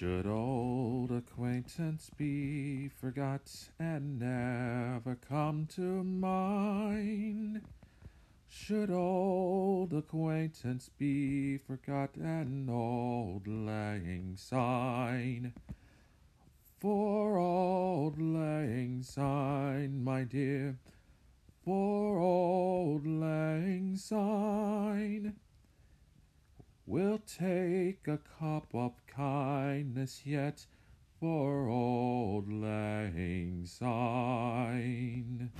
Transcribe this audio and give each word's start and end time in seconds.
Should 0.00 0.26
old 0.26 1.12
acquaintance 1.12 2.10
be 2.16 2.88
forgot 2.88 3.68
and 3.78 4.18
never 4.18 5.14
come 5.14 5.66
to 5.74 6.02
mind? 6.02 7.60
Should 8.48 8.90
old 8.90 9.92
acquaintance 9.92 10.88
be 10.96 11.58
forgot 11.58 12.16
and 12.16 12.70
old 12.70 13.46
lang 13.46 14.36
syne? 14.38 15.52
For 16.78 17.36
old 17.36 18.18
lang 18.18 19.02
syne, 19.02 20.02
my 20.02 20.24
dear, 20.24 20.78
for 21.62 22.18
old 22.18 23.06
lang 23.06 23.96
syne. 23.96 25.34
We'll 26.92 27.20
take 27.20 28.08
a 28.08 28.18
cup 28.40 28.66
of 28.74 28.94
kindness 29.06 30.22
yet 30.24 30.66
for 31.20 31.68
old 31.68 32.52
lang 32.52 33.62
syne. 33.64 35.52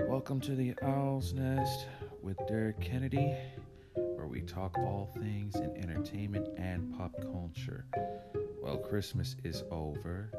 Welcome 0.00 0.40
to 0.40 0.56
the 0.56 0.74
Owl's 0.82 1.32
Nest 1.32 1.86
with 2.20 2.36
Derek 2.48 2.80
Kennedy, 2.80 3.36
where 3.94 4.26
we 4.26 4.40
talk 4.40 4.76
all 4.78 5.14
things 5.20 5.54
in 5.54 5.76
entertainment 5.76 6.48
and 6.58 6.92
pop 6.98 7.12
culture. 7.22 7.86
Well, 8.60 8.78
Christmas 8.78 9.36
is 9.44 9.62
over, 9.70 10.32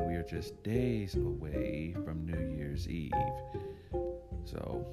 and 0.00 0.08
we 0.10 0.16
are 0.16 0.22
just 0.22 0.62
days 0.62 1.14
away 1.14 1.94
from 2.04 2.24
New 2.24 2.56
Year's 2.56 2.88
Eve. 2.88 3.12
So, 4.44 4.86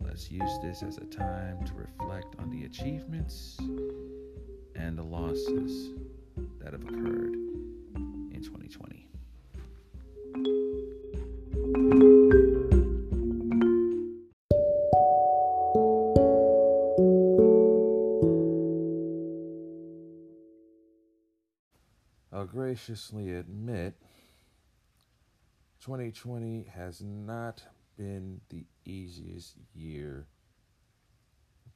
let's 0.00 0.30
use 0.30 0.50
this 0.62 0.82
as 0.82 0.98
a 0.98 1.04
time 1.04 1.64
to 1.64 1.72
reflect 1.74 2.34
on 2.40 2.50
the 2.50 2.64
achievements 2.64 3.56
and 4.74 4.98
the 4.98 5.02
losses 5.02 5.90
that 6.60 6.72
have 6.72 6.82
occurred 6.82 7.49
graciously 22.70 23.34
admit 23.34 23.96
2020 25.84 26.66
has 26.72 27.02
not 27.02 27.64
been 27.98 28.40
the 28.48 28.64
easiest 28.84 29.56
year 29.74 30.28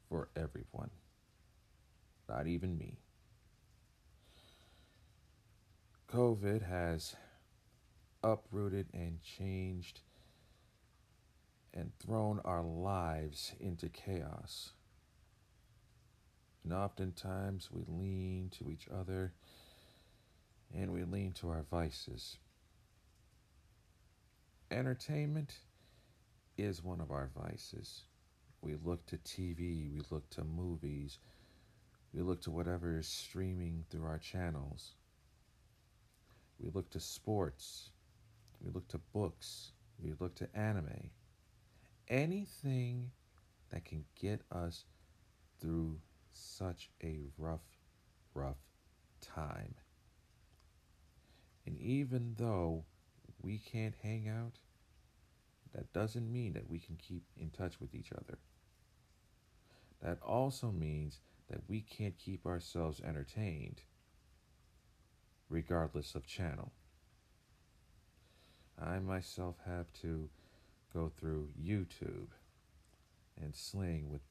for 0.09 0.28
everyone, 0.36 0.91
not 2.28 2.47
even 2.47 2.78
me. 2.78 2.97
COVID 6.12 6.62
has 6.62 7.17
uprooted 8.23 8.86
and 8.95 9.19
changed 9.20 9.98
and 11.73 11.91
thrown 11.98 12.41
our 12.45 12.62
lives 12.62 13.53
into 13.58 13.89
chaos. 13.89 14.75
And 16.62 16.73
oftentimes 16.73 17.69
we 17.73 17.83
lean 17.89 18.48
to 18.61 18.70
each 18.70 18.86
other 18.97 19.33
and 20.77 20.92
we 20.92 21.05
lean 21.05 21.33
to 21.33 21.48
our 21.48 21.64
vices. 21.70 22.39
Entertainment 24.70 25.55
is 26.58 26.83
one 26.83 27.00
of 27.00 27.11
our 27.11 27.30
vices. 27.36 28.03
We 28.61 28.77
look 28.83 29.06
to 29.06 29.19
TV, 29.19 29.92
we 29.92 30.00
look 30.11 30.28
to 30.30 30.45
movies, 30.45 31.19
we 32.12 32.22
look 32.22 32.41
to 32.42 32.50
whatever 32.50 32.97
is 32.97 33.06
streaming 33.06 33.84
through 33.91 34.05
our 34.05 34.19
channels. 34.19 34.92
We 36.58 36.70
look 36.73 36.90
to 36.90 37.01
sports, 37.01 37.90
we 38.61 38.70
look 38.70 38.89
to 38.89 38.98
books, 39.13 39.73
we 40.02 40.14
look 40.18 40.34
to 40.36 40.48
anime. 40.57 41.11
Anything 42.08 43.11
that 43.70 43.84
can 43.84 44.05
get 44.20 44.40
us 44.51 44.84
through 45.61 45.98
such 46.33 46.90
a 47.02 47.20
rough, 47.39 47.61
rough 48.34 48.58
time. 49.20 49.74
And 51.67 51.79
even 51.79 52.35
though 52.39 52.85
we 53.42 53.58
can't 53.58 53.95
hang 54.02 54.29
out, 54.29 54.58
that 55.75 55.92
doesn't 55.92 56.33
mean 56.33 56.52
that 56.52 56.70
we 56.70 56.79
can 56.79 56.97
keep 56.97 57.25
in 57.36 57.51
touch 57.51 57.80
with 57.80 57.95
each 57.95 58.13
other. 58.13 58.39
That 60.02 60.19
also 60.23 60.70
means 60.70 61.20
that 61.51 61.63
we 61.69 61.80
can't 61.80 62.17
keep 62.19 62.47
ourselves 62.47 63.01
entertained, 63.01 63.83
regardless 65.48 66.14
of 66.14 66.27
channel. 66.27 66.73
I 68.81 68.98
myself 68.98 69.57
have 69.67 69.92
to 70.02 70.29
go 70.92 71.11
through 71.17 71.48
YouTube 71.61 72.29
and 73.41 73.55
Sling 73.55 74.11
with 74.11 74.23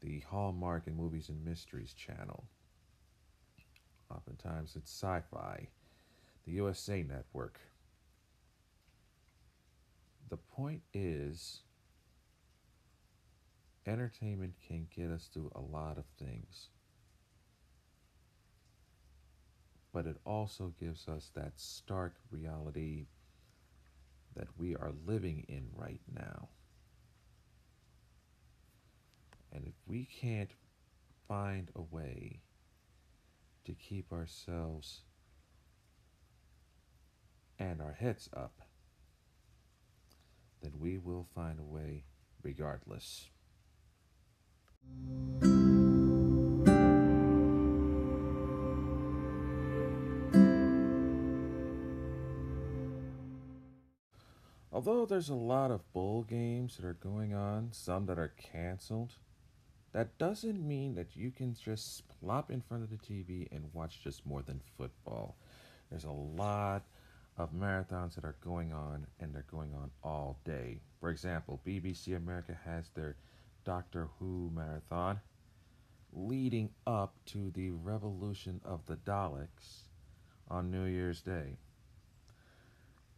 the 0.00 0.20
Hallmark 0.20 0.86
and 0.86 0.96
Movies 0.96 1.28
and 1.28 1.44
Mysteries 1.44 1.94
channel. 1.94 2.44
Oftentimes 4.10 4.76
it's 4.76 4.90
sci 4.90 5.20
fi 5.30 5.68
the 6.44 6.52
USA 6.52 7.02
Network. 7.02 7.60
The 10.28 10.36
point 10.36 10.82
is, 10.94 11.60
entertainment 13.86 14.54
can 14.66 14.86
get 14.94 15.10
us 15.10 15.28
through 15.32 15.50
a 15.54 15.60
lot 15.60 15.98
of 15.98 16.04
things, 16.18 16.68
but 19.92 20.06
it 20.06 20.16
also 20.24 20.72
gives 20.78 21.08
us 21.08 21.30
that 21.34 21.52
stark 21.56 22.14
reality 22.30 23.06
that 24.36 24.46
we 24.56 24.76
are 24.76 24.92
living 25.06 25.44
in 25.48 25.66
right 25.74 26.00
now. 26.14 26.48
And 29.52 29.66
if 29.66 29.74
we 29.86 30.04
can't 30.04 30.52
find 31.26 31.70
a 31.74 31.82
way 31.82 32.40
to 33.64 33.72
keep 33.72 34.12
ourselves 34.12 35.00
and 37.60 37.82
our 37.82 37.92
heads 37.92 38.30
up, 38.34 38.62
then 40.62 40.72
we 40.80 40.96
will 40.96 41.26
find 41.34 41.60
a 41.60 41.62
way 41.62 42.04
regardless. 42.42 43.28
Although 54.72 55.04
there's 55.04 55.28
a 55.28 55.34
lot 55.34 55.70
of 55.70 55.92
bowl 55.92 56.22
games 56.22 56.76
that 56.76 56.86
are 56.86 56.94
going 56.94 57.34
on, 57.34 57.68
some 57.72 58.06
that 58.06 58.18
are 58.18 58.32
canceled, 58.38 59.12
that 59.92 60.16
doesn't 60.16 60.66
mean 60.66 60.94
that 60.94 61.14
you 61.14 61.30
can 61.30 61.54
just 61.54 62.04
plop 62.08 62.50
in 62.50 62.62
front 62.62 62.82
of 62.82 62.88
the 62.88 62.96
TV 62.96 63.48
and 63.52 63.74
watch 63.74 64.02
just 64.02 64.24
more 64.24 64.40
than 64.40 64.62
football. 64.78 65.36
There's 65.90 66.04
a 66.04 66.10
lot 66.10 66.84
of 67.40 67.54
marathons 67.54 68.14
that 68.14 68.24
are 68.24 68.36
going 68.44 68.70
on 68.70 69.06
and 69.18 69.34
they're 69.34 69.46
going 69.50 69.72
on 69.72 69.90
all 70.04 70.38
day. 70.44 70.78
For 71.00 71.08
example, 71.10 71.58
BBC 71.66 72.14
America 72.14 72.54
has 72.66 72.90
their 72.90 73.16
Doctor 73.64 74.08
Who 74.18 74.50
marathon 74.54 75.20
leading 76.12 76.68
up 76.86 77.14
to 77.26 77.50
the 77.52 77.70
revolution 77.70 78.60
of 78.62 78.84
the 78.84 78.96
Daleks 78.96 79.88
on 80.48 80.70
New 80.70 80.84
Year's 80.84 81.22
Day. 81.22 81.56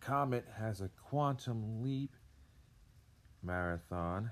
Comet 0.00 0.46
has 0.56 0.80
a 0.80 0.90
Quantum 1.08 1.82
Leap 1.82 2.14
marathon, 3.42 4.30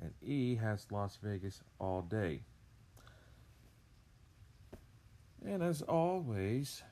and 0.00 0.12
E 0.22 0.54
has 0.56 0.86
Las 0.90 1.18
Vegas 1.22 1.62
all 1.78 2.02
day. 2.02 2.42
And 5.46 5.62
as 5.62 5.80
always, 5.82 6.82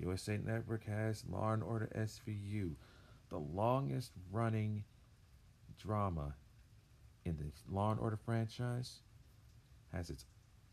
USA 0.00 0.38
Network 0.38 0.84
has 0.84 1.24
Law 1.28 1.52
and 1.52 1.62
Order 1.62 1.90
SVU, 1.96 2.72
the 3.30 3.38
longest 3.38 4.12
running 4.30 4.84
drama 5.78 6.34
in 7.24 7.36
the 7.36 7.74
Law 7.74 7.92
and 7.92 8.00
Order 8.00 8.18
franchise, 8.24 9.00
has 9.92 10.10
its 10.10 10.24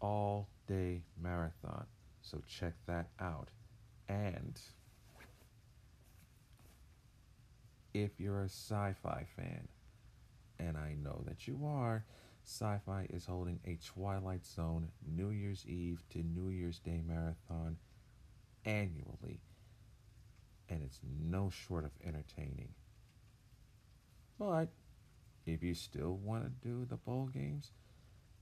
all 0.01 0.49
day 0.67 1.03
marathon. 1.21 1.85
So 2.21 2.41
check 2.47 2.73
that 2.87 3.07
out. 3.19 3.49
And 4.07 4.59
if 7.93 8.19
you're 8.19 8.41
a 8.41 8.45
sci 8.45 8.93
fi 9.01 9.25
fan, 9.35 9.67
and 10.59 10.77
I 10.77 10.95
know 11.01 11.23
that 11.27 11.47
you 11.47 11.59
are, 11.65 12.05
Syfy 12.45 13.13
is 13.13 13.25
holding 13.25 13.59
a 13.65 13.77
Twilight 13.83 14.45
Zone 14.45 14.89
New 15.15 15.31
Year's 15.31 15.65
Eve 15.67 16.03
to 16.11 16.19
New 16.19 16.49
Year's 16.49 16.79
Day 16.79 17.01
marathon 17.05 17.77
annually, 18.65 19.41
and 20.69 20.81
it's 20.83 20.99
no 21.03 21.49
short 21.49 21.85
of 21.85 21.91
entertaining. 22.05 22.69
But 24.37 24.69
If 25.45 25.61
you 25.63 25.75
still 25.75 26.15
want 26.17 26.43
to 26.43 26.67
do 26.67 26.85
the 26.85 26.97
bowl 26.97 27.27
games, 27.31 27.71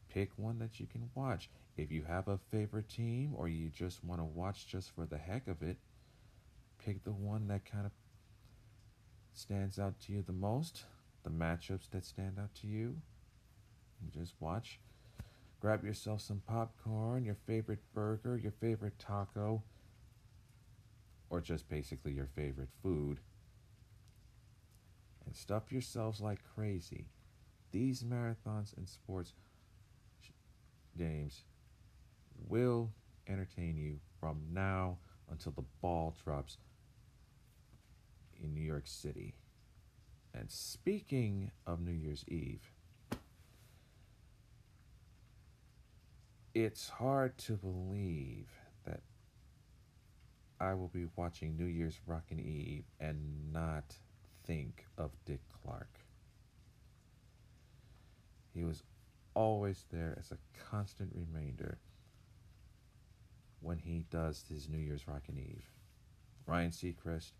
pick 0.10 0.32
one 0.38 0.60
that 0.60 0.80
you 0.80 0.88
can 0.88 1.10
watch. 1.16 1.50
If 1.76 1.92
you 1.92 2.04
have 2.04 2.28
a 2.28 2.40
favorite 2.52 2.88
team 2.90 3.34
or 3.36 3.48
you 3.50 3.70
just 3.70 4.04
want 4.04 4.22
to 4.22 4.26
watch 4.26 4.68
just 4.68 4.92
for 4.96 5.06
the 5.06 5.18
heck 5.18 5.48
of 5.48 5.62
it, 5.62 5.78
pick 6.84 7.04
the 7.04 7.12
one 7.12 7.48
that 7.48 7.66
kind 7.66 7.86
of 7.86 7.92
stands 9.34 9.80
out 9.80 10.00
to 10.02 10.14
you 10.14 10.22
the 10.22 10.32
most, 10.32 10.86
the 11.24 11.30
matchups 11.30 11.90
that 11.92 12.06
stand 12.06 12.40
out 12.40 12.54
to 12.56 12.68
you. 12.68 12.98
Just 14.14 14.34
watch. 14.40 14.80
Grab 15.60 15.84
yourself 15.84 16.22
some 16.22 16.42
popcorn, 16.48 17.26
your 17.26 17.38
favorite 17.48 17.80
burger, 17.94 18.38
your 18.38 18.52
favorite 18.52 19.00
taco, 19.00 19.64
or 21.30 21.42
just 21.42 21.70
basically 21.70 22.14
your 22.14 22.28
favorite 22.28 22.70
food. 22.82 23.20
And 25.26 25.36
stuff 25.36 25.72
yourselves 25.72 26.22
like 26.22 26.40
crazy. 26.56 27.08
These 27.72 28.04
marathons 28.04 28.76
and 28.78 28.88
sports 28.88 29.34
games 30.98 31.44
will 32.48 32.92
entertain 33.28 33.78
you 33.78 34.00
from 34.20 34.42
now 34.52 34.98
until 35.32 35.54
the 35.54 35.64
ball 35.82 36.16
drops 36.24 36.58
in 38.42 38.54
New 38.54 38.62
York 38.62 38.84
City. 38.86 39.36
And 40.34 40.52
speaking 40.52 41.52
of 41.66 41.80
New 41.80 41.92
Year's 41.92 42.26
Eve, 42.28 42.72
it's 46.54 46.90
hard 46.90 47.38
to 47.40 47.54
believe 47.54 48.48
that 48.86 49.02
I 50.64 50.74
will 50.76 50.88
be 50.88 51.08
watching 51.18 51.58
New 51.58 51.66
Year's 51.66 52.00
Rockin' 52.06 52.40
Eve 52.40 52.86
and 52.98 53.52
not 53.52 53.98
think 54.46 54.86
of 54.98 55.12
Dick 55.26 55.42
Clark. 55.62 56.00
He 58.54 58.64
was 58.64 58.84
always 59.34 59.84
there 59.92 60.16
as 60.18 60.32
a 60.32 60.38
constant 60.70 61.12
reminder 61.14 61.80
when 63.60 63.80
he 63.80 64.06
does 64.10 64.46
his 64.48 64.70
New 64.70 64.78
Year's 64.78 65.06
Rockin' 65.06 65.38
Eve. 65.38 65.70
Ryan 66.46 66.72
Seacrest 66.72 67.34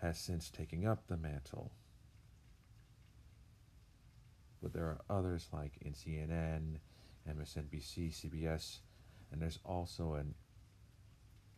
has 0.00 0.18
since 0.18 0.50
taken 0.50 0.84
up 0.84 1.06
the 1.06 1.16
mantle. 1.16 1.70
But 4.60 4.72
there 4.72 4.86
are 4.86 5.02
others 5.08 5.50
like 5.52 5.78
in 5.80 5.92
CNN, 5.92 6.78
MSNBC, 7.28 8.10
CBS, 8.12 8.78
and 9.30 9.40
there's 9.40 9.60
also 9.64 10.14
an 10.14 10.34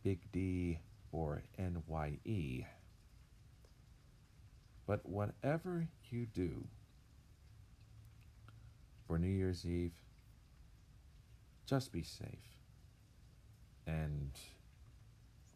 Big 0.03 0.19
D 0.31 0.79
or 1.11 1.43
NYE. 1.57 2.65
But 4.87 5.05
whatever 5.07 5.87
you 6.09 6.25
do 6.25 6.65
for 9.07 9.19
New 9.19 9.27
Year's 9.27 9.65
Eve, 9.65 9.93
just 11.65 11.91
be 11.91 12.03
safe. 12.03 12.57
And 13.85 14.31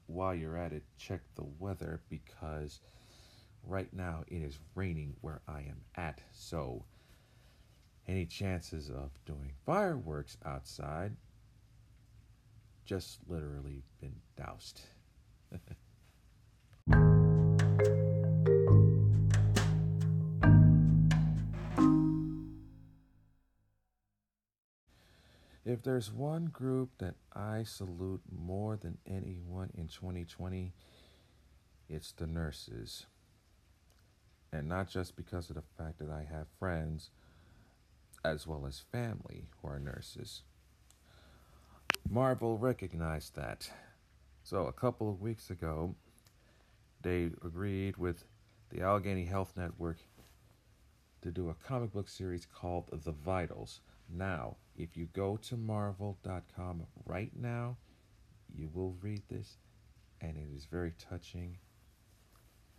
while 0.07 0.35
you're 0.35 0.57
at 0.57 0.73
it, 0.73 0.83
check 0.97 1.21
the 1.35 1.45
weather 1.59 2.01
because 2.09 2.79
right 3.63 3.91
now 3.93 4.23
it 4.27 4.41
is 4.41 4.59
raining 4.75 5.15
where 5.21 5.41
I 5.47 5.59
am 5.59 5.81
at. 5.95 6.21
So, 6.31 6.85
any 8.07 8.25
chances 8.25 8.89
of 8.89 9.09
doing 9.25 9.51
fireworks 9.65 10.37
outside 10.45 11.15
just 12.85 13.19
literally 13.27 13.83
been 13.99 14.15
doused. 14.37 14.81
If 25.65 25.81
there's 25.81 26.13
one 26.13 26.45
group 26.45 26.91
that 26.99 27.15
I 27.33 27.63
salute 27.63 28.21
more 28.31 28.77
than 28.77 28.99
anyone 29.07 29.71
in 29.73 29.87
2020, 29.87 30.73
it's 31.89 32.11
the 32.11 32.27
nurses. 32.27 33.07
And 34.53 34.69
not 34.69 34.89
just 34.89 35.15
because 35.15 35.49
of 35.49 35.55
the 35.55 35.63
fact 35.75 35.97
that 35.97 36.11
I 36.11 36.27
have 36.31 36.45
friends 36.59 37.09
as 38.23 38.45
well 38.45 38.67
as 38.67 38.83
family 38.91 39.47
who 39.61 39.67
are 39.67 39.79
nurses. 39.79 40.43
Marvel 42.09 42.57
recognized 42.57 43.35
that. 43.35 43.69
So 44.43 44.67
a 44.67 44.73
couple 44.73 45.09
of 45.09 45.21
weeks 45.21 45.49
ago, 45.49 45.95
they 47.01 47.31
agreed 47.43 47.97
with 47.97 48.25
the 48.69 48.81
Allegheny 48.81 49.25
Health 49.25 49.53
Network 49.57 49.97
to 51.21 51.31
do 51.31 51.49
a 51.49 51.55
comic 51.55 51.91
book 51.93 52.07
series 52.07 52.45
called 52.45 52.89
The 53.03 53.11
Vitals. 53.11 53.81
Now, 54.07 54.57
if 54.77 54.95
you 54.95 55.07
go 55.13 55.37
to 55.37 55.57
marvel.com 55.57 56.85
right 57.05 57.31
now, 57.35 57.77
you 58.53 58.69
will 58.73 58.95
read 59.01 59.23
this, 59.27 59.57
and 60.21 60.37
it 60.37 60.55
is 60.55 60.65
very 60.65 60.93
touching. 61.09 61.57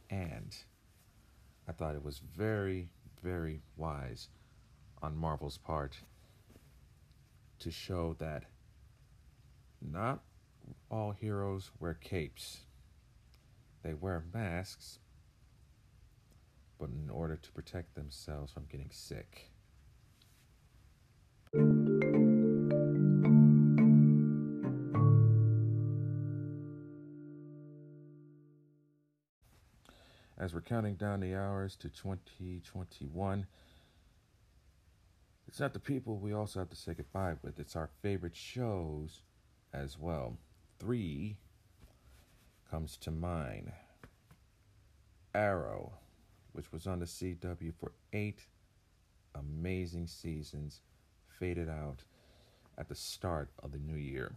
And 0.08 0.56
I 1.68 1.72
thought 1.72 1.96
it 1.96 2.04
was 2.04 2.20
very, 2.36 2.90
very 3.22 3.60
wise 3.76 4.28
on 5.02 5.16
Marvel's 5.16 5.58
part 5.58 5.98
to 7.58 7.70
show 7.72 8.14
that 8.20 8.44
not 9.80 10.20
all 10.90 11.12
heroes 11.12 11.70
wear 11.78 11.94
capes. 11.94 12.58
They 13.82 13.94
wear 13.94 14.24
masks, 14.32 14.98
but 16.78 16.88
in 16.90 17.10
order 17.10 17.36
to 17.36 17.52
protect 17.52 17.94
themselves 17.94 18.52
from 18.52 18.66
getting 18.70 18.90
sick. 18.90 19.50
As 30.38 30.52
we're 30.52 30.60
counting 30.60 30.96
down 30.96 31.20
the 31.20 31.34
hours 31.34 31.76
to 31.76 31.88
2021, 31.88 33.46
it's 35.48 35.60
not 35.60 35.72
the 35.72 35.78
people 35.78 36.18
we 36.18 36.32
also 36.32 36.58
have 36.58 36.68
to 36.70 36.76
say 36.76 36.92
goodbye 36.92 37.36
with, 37.42 37.58
it's 37.58 37.74
our 37.74 37.88
favorite 38.02 38.36
shows 38.36 39.22
as 39.76 39.98
well. 39.98 40.36
Three 40.78 41.36
comes 42.70 42.96
to 42.98 43.10
mind 43.10 43.72
Arrow, 45.34 45.92
which 46.52 46.72
was 46.72 46.86
on 46.86 47.00
the 47.00 47.06
CW 47.06 47.72
for 47.78 47.92
eight 48.12 48.46
amazing 49.34 50.06
seasons 50.06 50.80
faded 51.38 51.68
out 51.68 52.02
at 52.78 52.88
the 52.88 52.94
start 52.94 53.50
of 53.62 53.72
the 53.72 53.78
new 53.78 53.96
year. 53.96 54.34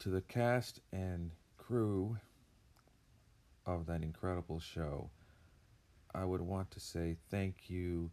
To 0.00 0.10
the 0.10 0.20
cast 0.20 0.80
and 0.92 1.32
crew 1.56 2.18
of 3.66 3.86
that 3.86 4.02
incredible 4.02 4.60
show, 4.60 5.10
I 6.14 6.24
would 6.24 6.40
want 6.40 6.70
to 6.72 6.80
say 6.80 7.16
thank 7.30 7.68
you 7.68 8.10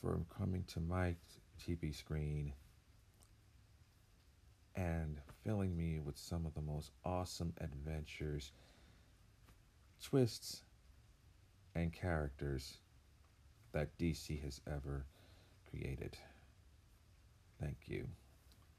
for 0.00 0.20
coming 0.36 0.64
to 0.68 0.80
my 0.80 1.14
TV 1.60 1.94
screen 1.94 2.52
and 4.76 5.20
filling 5.44 5.76
me 5.76 5.98
with 5.98 6.16
some 6.18 6.46
of 6.46 6.54
the 6.54 6.60
most 6.60 6.92
awesome 7.04 7.52
adventures, 7.60 8.52
twists, 10.02 10.62
and 11.74 11.92
characters 11.92 12.78
that 13.72 13.96
DC 13.98 14.42
has 14.42 14.60
ever 14.66 15.06
created. 15.70 16.16
Thank 17.60 17.76
you. 17.86 18.08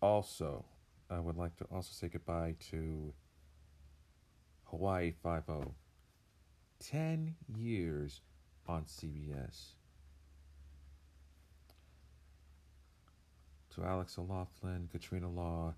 Also, 0.01 0.65
I 1.09 1.19
would 1.19 1.37
like 1.37 1.55
to 1.57 1.65
also 1.65 1.91
say 1.91 2.07
goodbye 2.07 2.55
to 2.71 3.13
Hawaii 4.65 5.13
5 5.21 5.43
10 6.79 7.35
years 7.55 8.21
on 8.67 8.85
CBS. 8.85 9.75
To 13.75 13.83
Alex 13.83 14.17
O'Loughlin, 14.17 14.89
Katrina 14.91 15.29
Law, 15.29 15.73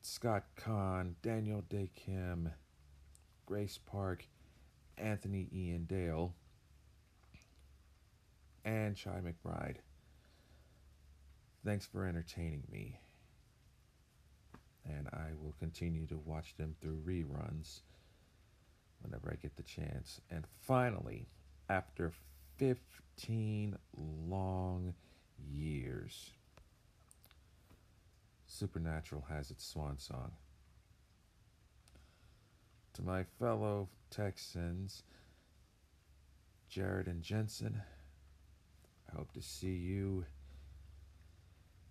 Scott 0.00 0.44
Caan, 0.56 1.14
Daniel 1.22 1.64
Dae 1.68 1.90
Kim, 1.94 2.50
Grace 3.46 3.78
Park, 3.84 4.26
Anthony 4.96 5.48
Ian 5.52 5.84
Dale, 5.84 6.34
and 8.64 8.96
Chi 8.96 9.20
McBride. 9.20 9.76
Thanks 11.64 11.86
for 11.86 12.06
entertaining 12.06 12.62
me. 12.70 13.00
And 14.86 15.08
I 15.12 15.30
will 15.42 15.54
continue 15.58 16.06
to 16.06 16.18
watch 16.24 16.54
them 16.56 16.76
through 16.80 17.02
reruns 17.04 17.80
whenever 19.00 19.30
I 19.32 19.36
get 19.36 19.56
the 19.56 19.62
chance. 19.62 20.20
And 20.30 20.44
finally, 20.60 21.26
after 21.68 22.12
15 22.58 23.76
long 23.96 24.94
years, 25.50 26.30
Supernatural 28.46 29.24
has 29.28 29.50
its 29.50 29.66
swan 29.66 29.98
song. 29.98 30.30
To 32.94 33.02
my 33.02 33.24
fellow 33.40 33.88
Texans, 34.10 35.02
Jared 36.68 37.08
and 37.08 37.22
Jensen, 37.22 37.82
I 39.12 39.16
hope 39.16 39.32
to 39.32 39.42
see 39.42 39.74
you 39.74 40.24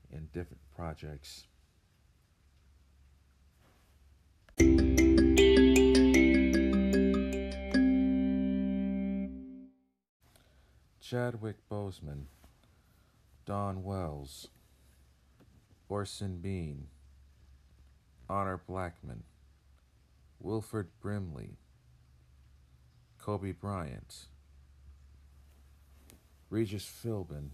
in 0.10 0.30
different 0.32 0.62
projects. 0.74 1.48
Chadwick 11.14 11.58
Boseman, 11.70 12.24
Dawn 13.46 13.84
Wells, 13.84 14.48
Orson 15.88 16.40
Bean, 16.40 16.88
Honor 18.28 18.60
Blackman, 18.68 19.22
Wilford 20.40 20.88
Brimley, 21.02 21.52
Kobe 23.20 23.52
Bryant, 23.52 24.26
Regis 26.50 26.84
Philbin, 26.84 27.50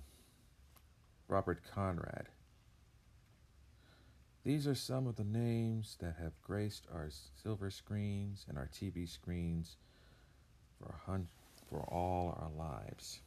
Robert 1.27 1.59
Conrad. 1.75 2.29
These 4.45 4.67
are 4.67 4.75
some 4.75 5.05
of 5.05 5.17
the 5.17 5.25
names 5.25 5.97
that 5.99 6.15
have 6.21 6.41
graced 6.41 6.87
our 6.93 7.09
silver 7.43 7.69
screens 7.69 8.45
and 8.47 8.57
our 8.57 8.69
TV 8.73 9.05
screens 9.05 9.75
for, 10.79 10.95
hun- 11.05 11.27
for 11.69 11.81
all 11.81 12.37
our 12.41 12.51
lives. 12.57 13.19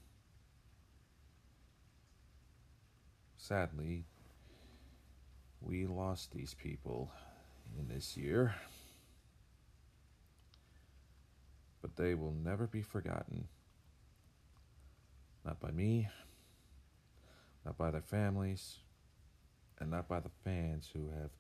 Sadly, 3.53 4.07
we 5.61 5.87
lost 5.87 6.33
these 6.33 6.55
people 6.55 7.13
in 7.79 7.87
this 7.87 8.17
year, 8.17 8.55
but 11.83 11.95
they 11.97 12.15
will 12.15 12.33
never 12.33 12.67
be 12.67 12.81
forgotten. 12.81 13.47
Not 15.45 15.61
by 15.61 15.71
me, 15.71 16.09
not 17.67 17.77
by 17.77 17.91
their 17.91 18.01
families, 18.01 18.79
and 19.79 19.91
not 19.91 20.09
by 20.09 20.21
the 20.21 20.31
fans 20.43 20.89
who 20.91 21.11
have 21.11 21.33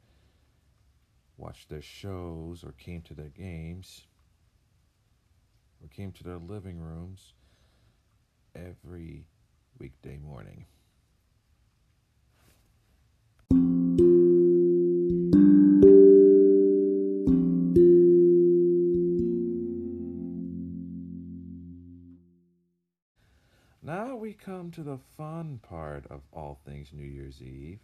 watched 1.39 1.71
their 1.71 1.81
shows 1.81 2.63
or 2.63 2.73
came 2.73 3.01
to 3.01 3.15
their 3.15 3.31
games 3.31 4.03
or 5.83 5.89
came 5.89 6.13
to 6.13 6.25
their 6.25 6.37
living 6.37 6.79
rooms 6.79 7.33
every 8.55 9.25
weekday 9.79 10.19
morning. 10.19 10.67
To 24.73 24.83
the 24.83 24.99
fun 25.19 25.61
part 25.63 26.07
of 26.09 26.23
all 26.33 26.59
things 26.65 26.93
New 26.93 27.05
Year's 27.05 27.43
Eve. 27.43 27.81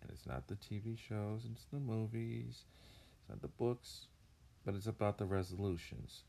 And 0.00 0.10
it's 0.10 0.26
not 0.26 0.48
the 0.48 0.56
TV 0.56 0.98
shows, 0.98 1.42
it's 1.50 1.66
the 1.72 1.78
movies, 1.78 2.64
it's 3.20 3.28
not 3.28 3.40
the 3.40 3.48
books, 3.48 4.06
but 4.64 4.74
it's 4.74 4.88
about 4.88 5.18
the 5.18 5.24
resolutions. 5.24 6.24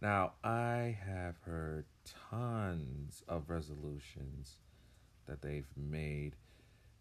Now, 0.00 0.34
I 0.44 0.96
have 1.04 1.38
heard 1.44 1.86
tons 2.30 3.24
of 3.28 3.50
resolutions 3.50 4.58
that 5.26 5.42
they've 5.42 5.66
made 5.76 6.36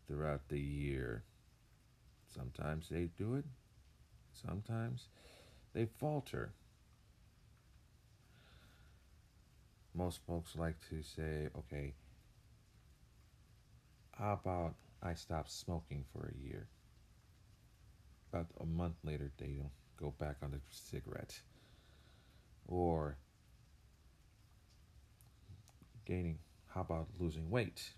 throughout 0.07 0.49
the 0.49 0.59
year. 0.59 1.23
Sometimes 2.33 2.89
they 2.89 3.09
do 3.15 3.35
it, 3.35 3.45
sometimes 4.33 5.09
they 5.73 5.85
falter. 5.85 6.53
Most 9.97 10.19
folks 10.27 10.55
like 10.55 10.75
to 10.91 11.01
say, 11.01 11.49
okay, 11.57 11.95
how 14.11 14.33
about 14.33 14.75
I 15.01 15.15
stop 15.15 15.49
smoking 15.49 16.05
for 16.13 16.27
a 16.31 16.47
year? 16.47 16.67
About 18.31 18.45
a 18.61 18.65
month 18.67 18.97
later, 19.03 19.31
they 19.39 19.47
don't 19.47 19.71
go 19.99 20.13
back 20.19 20.35
on 20.43 20.51
the 20.51 20.59
cigarette. 20.69 21.41
Or 22.67 23.17
gaining, 26.05 26.37
how 26.67 26.81
about 26.81 27.07
losing 27.19 27.49
weight? 27.49 27.89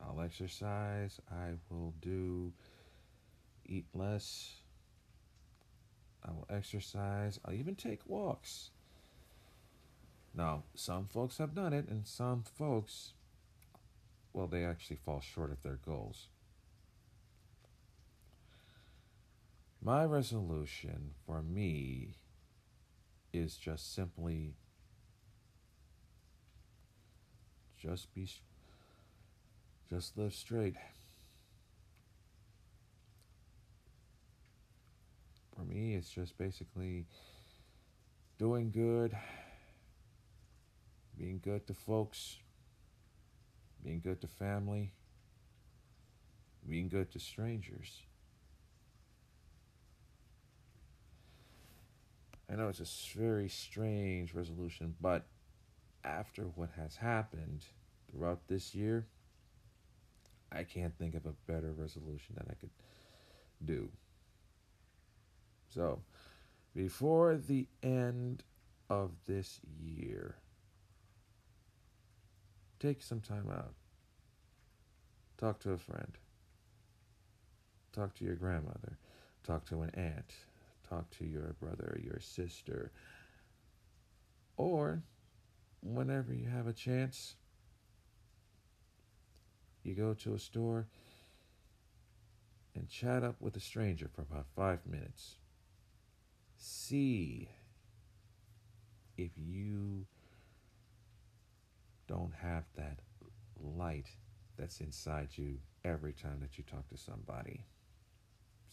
I'll 0.00 0.20
exercise, 0.20 1.20
I 1.32 1.54
will 1.68 1.94
do, 2.00 2.52
eat 3.66 3.86
less, 3.92 4.52
I 6.24 6.30
will 6.30 6.46
exercise, 6.48 7.40
I'll 7.44 7.54
even 7.54 7.74
take 7.74 8.06
walks. 8.06 8.70
Now, 10.34 10.64
some 10.74 11.06
folks 11.06 11.38
have 11.38 11.54
done 11.54 11.72
it, 11.72 11.88
and 11.88 12.06
some 12.06 12.42
folks, 12.42 13.12
well, 14.32 14.46
they 14.46 14.64
actually 14.64 14.96
fall 14.96 15.20
short 15.20 15.50
of 15.50 15.62
their 15.62 15.78
goals. 15.84 16.28
My 19.82 20.04
resolution 20.04 21.12
for 21.26 21.42
me 21.42 22.16
is 23.32 23.56
just 23.56 23.94
simply 23.94 24.54
just 27.78 28.12
be 28.14 28.28
just 29.88 30.18
live 30.18 30.34
straight. 30.34 30.76
For 35.56 35.64
me, 35.64 35.94
it's 35.94 36.10
just 36.10 36.36
basically 36.36 37.06
doing 38.38 38.70
good, 38.70 39.16
being 41.20 41.40
good 41.44 41.66
to 41.66 41.74
folks, 41.74 42.38
being 43.84 44.00
good 44.00 44.20
to 44.22 44.26
family, 44.26 44.92
being 46.66 46.88
good 46.88 47.10
to 47.12 47.18
strangers. 47.18 48.02
I 52.50 52.56
know 52.56 52.68
it's 52.68 52.80
a 52.80 53.18
very 53.18 53.48
strange 53.48 54.34
resolution, 54.34 54.94
but 55.00 55.26
after 56.04 56.44
what 56.54 56.70
has 56.76 56.96
happened 56.96 57.66
throughout 58.10 58.40
this 58.48 58.74
year, 58.74 59.06
I 60.50 60.64
can't 60.64 60.96
think 60.98 61.14
of 61.14 61.26
a 61.26 61.34
better 61.46 61.72
resolution 61.72 62.34
that 62.36 62.46
I 62.50 62.54
could 62.54 62.70
do. 63.64 63.88
So, 65.68 66.00
before 66.74 67.36
the 67.36 67.68
end 67.82 68.42
of 68.88 69.12
this 69.26 69.60
year, 69.80 70.34
take 72.80 73.02
some 73.02 73.20
time 73.20 73.48
out. 73.52 73.74
Talk 75.38 75.60
to 75.60 75.72
a 75.72 75.78
friend. 75.78 76.18
Talk 77.92 78.14
to 78.16 78.24
your 78.24 78.34
grandmother. 78.34 78.98
Talk 79.44 79.64
to 79.66 79.82
an 79.82 79.90
aunt. 79.94 80.34
Talk 80.88 81.10
to 81.18 81.24
your 81.24 81.54
brother 81.60 82.00
your 82.02 82.18
sister. 82.20 82.90
Or, 84.56 85.02
whenever 85.82 86.34
you 86.34 86.48
have 86.48 86.66
a 86.66 86.72
chance, 86.72 87.36
you 89.82 89.94
go 89.94 90.14
to 90.14 90.34
a 90.34 90.38
store 90.38 90.86
and 92.74 92.88
chat 92.88 93.22
up 93.22 93.36
with 93.40 93.56
a 93.56 93.60
stranger 93.60 94.08
for 94.14 94.22
about 94.22 94.46
five 94.54 94.80
minutes. 94.86 95.36
See 96.56 97.48
if 99.16 99.30
you 99.36 100.06
don't 102.10 102.34
have 102.42 102.64
that 102.76 102.98
light 103.62 104.08
that's 104.58 104.80
inside 104.80 105.28
you 105.36 105.58
every 105.84 106.12
time 106.12 106.38
that 106.40 106.58
you 106.58 106.64
talk 106.64 106.88
to 106.88 106.96
somebody. 106.96 107.64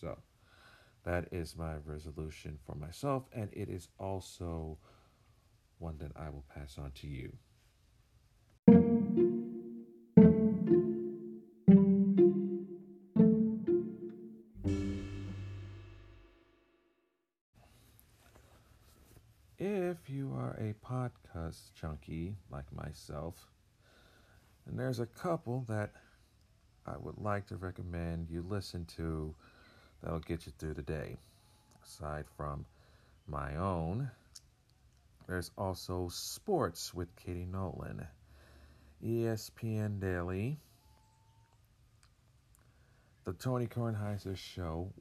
So, 0.02 0.18
that 1.04 1.28
is 1.32 1.56
my 1.56 1.76
resolution 1.86 2.58
for 2.66 2.76
myself, 2.76 3.24
and 3.32 3.50
it 3.54 3.70
is 3.70 3.90
also 4.00 4.80
one 5.78 5.98
that 6.00 6.12
I 6.16 6.30
will 6.30 6.46
pass 6.54 6.78
on 6.80 6.92
to 6.96 7.08
you. 7.08 7.32
If 19.60 20.08
you 20.08 20.32
are 20.36 20.56
a 20.60 20.76
podcast 20.86 21.74
junkie 21.74 22.36
like 22.52 22.72
myself, 22.72 23.34
and 24.68 24.78
there's 24.78 25.00
a 25.00 25.08
couple 25.08 25.66
that 25.68 25.90
I 26.86 26.96
would 26.96 27.18
like 27.18 27.48
to 27.48 27.56
recommend 27.56 28.30
you 28.30 28.46
listen 28.48 28.86
to 28.98 29.34
that'll 30.04 30.20
get 30.20 30.46
you 30.46 30.52
through 30.60 30.76
the 30.76 30.84
day. 30.84 31.18
Aside 31.84 32.26
from 32.38 32.68
my 33.26 33.56
own, 33.56 34.12
there's 35.28 35.50
also 35.58 36.08
Sports 36.10 36.94
with 36.94 37.16
Katie 37.16 37.48
Nolan, 37.52 38.06
ESPN 39.04 40.00
Daily, 40.00 40.60
The 43.24 43.34
Tony 43.34 43.66
Kornheiser 43.66 44.38
Show, 44.38 44.94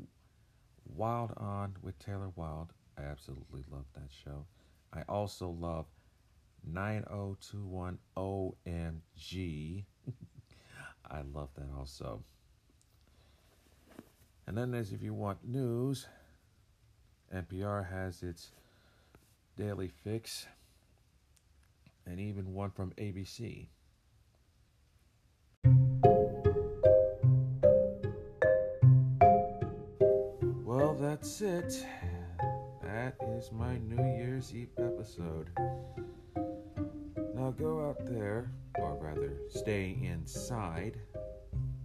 Wild 0.94 1.34
On 1.36 1.76
with 1.82 1.98
Taylor 1.98 2.30
Wilde. 2.36 2.72
I 2.98 3.02
absolutely 3.02 3.64
love 3.70 3.84
that 3.94 4.08
show. 4.24 4.46
I 4.92 5.02
also 5.08 5.50
love 5.50 5.86
9021 6.66 7.98
OMG. 8.16 9.84
I 11.10 11.20
love 11.32 11.50
that 11.56 11.68
also. 11.76 12.22
And 14.46 14.56
then 14.56 14.70
there's 14.70 14.92
if 14.92 15.02
you 15.02 15.12
want 15.12 15.38
news, 15.44 16.06
NPR 17.34 17.90
has 17.90 18.22
its 18.22 18.50
daily 19.56 19.88
fix 20.04 20.46
and 22.06 22.20
even 22.20 22.54
one 22.54 22.70
from 22.70 22.92
ABC. 22.92 23.66
Well, 30.64 30.94
that's 30.94 31.40
it. 31.40 31.84
Is 33.46 33.52
my 33.52 33.78
New 33.78 34.02
Year's 34.02 34.52
Eve 34.52 34.70
episode. 34.76 35.50
Now 37.32 37.52
go 37.52 37.88
out 37.88 38.04
there, 38.04 38.50
or 38.76 38.96
rather, 38.96 39.34
stay 39.48 39.96
inside, 40.02 40.96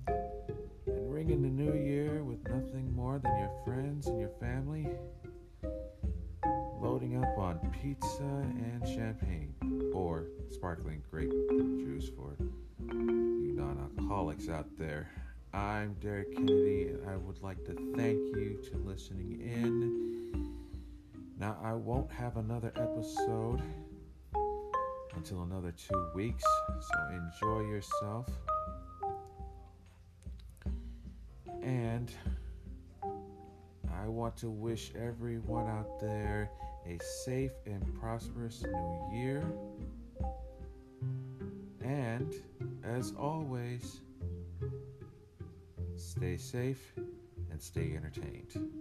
and 0.08 1.14
ring 1.14 1.30
in 1.30 1.44
the 1.44 1.50
new 1.50 1.74
year 1.74 2.24
with 2.24 2.44
nothing 2.50 2.92
more 2.96 3.20
than 3.20 3.38
your 3.38 3.52
friends 3.64 4.08
and 4.08 4.20
your 4.20 4.32
family 4.40 4.88
loading 6.82 7.24
up 7.24 7.38
on 7.38 7.60
pizza 7.80 8.24
and 8.24 8.82
champagne, 8.88 9.54
or 9.94 10.30
sparkling 10.50 11.04
grape 11.12 11.30
juice 11.30 12.10
for 12.10 12.36
you 12.92 13.54
non 13.56 13.78
alcoholics 13.78 14.50
out 14.50 14.66
there. 14.80 15.12
I'm 15.54 15.94
Derek 16.02 16.34
Kennedy, 16.36 16.88
and 16.88 17.08
I 17.08 17.18
would 17.18 17.44
like 17.44 17.64
to 17.66 17.74
thank 17.96 18.18
you 18.36 18.60
to 18.72 18.78
listening 18.78 19.40
in. 19.42 20.12
Now, 21.42 21.58
I 21.64 21.74
won't 21.74 22.12
have 22.12 22.38
another 22.38 22.72
episode 22.76 23.64
until 25.16 25.42
another 25.42 25.72
two 25.72 26.06
weeks, 26.14 26.44
so 26.80 27.00
enjoy 27.10 27.62
yourself. 27.62 28.28
And 31.64 32.12
I 33.92 34.08
want 34.08 34.38
to 34.38 34.52
wish 34.52 34.92
everyone 34.94 35.68
out 35.68 36.00
there 36.00 36.52
a 36.86 37.00
safe 37.26 37.54
and 37.66 37.92
prosperous 38.00 38.62
new 38.62 39.10
year. 39.12 39.44
And 41.84 42.36
as 42.84 43.14
always, 43.18 44.02
stay 45.96 46.38
safe 46.38 46.94
and 47.50 47.60
stay 47.60 47.96
entertained. 47.96 48.81